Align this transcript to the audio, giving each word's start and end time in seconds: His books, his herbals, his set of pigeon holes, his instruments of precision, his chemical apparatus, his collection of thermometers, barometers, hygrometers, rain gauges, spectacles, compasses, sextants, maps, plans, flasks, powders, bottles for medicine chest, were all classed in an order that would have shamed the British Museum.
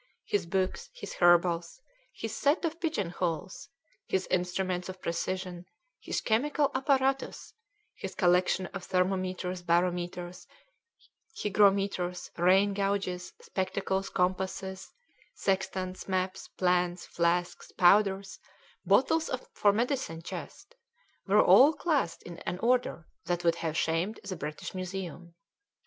His 0.25 0.47
books, 0.47 0.89
his 0.93 1.13
herbals, 1.13 1.79
his 2.11 2.35
set 2.35 2.65
of 2.65 2.79
pigeon 2.79 3.11
holes, 3.11 3.69
his 4.07 4.25
instruments 4.31 4.89
of 4.89 4.99
precision, 4.99 5.67
his 5.99 6.21
chemical 6.21 6.71
apparatus, 6.73 7.53
his 7.93 8.15
collection 8.15 8.65
of 8.73 8.83
thermometers, 8.83 9.61
barometers, 9.61 10.47
hygrometers, 11.37 12.31
rain 12.35 12.73
gauges, 12.73 13.33
spectacles, 13.41 14.09
compasses, 14.09 14.91
sextants, 15.35 16.07
maps, 16.07 16.47
plans, 16.47 17.05
flasks, 17.05 17.71
powders, 17.71 18.39
bottles 18.83 19.29
for 19.53 19.71
medicine 19.71 20.23
chest, 20.23 20.73
were 21.27 21.43
all 21.45 21.73
classed 21.73 22.23
in 22.23 22.39
an 22.39 22.57
order 22.57 23.07
that 23.25 23.43
would 23.43 23.57
have 23.57 23.77
shamed 23.77 24.19
the 24.23 24.35
British 24.35 24.73
Museum. 24.73 25.35